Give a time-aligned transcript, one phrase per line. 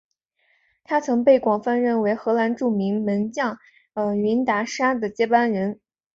[0.83, 3.59] 他曾被广泛认为是荷兰著名门将
[4.17, 5.79] 云达沙的接班人。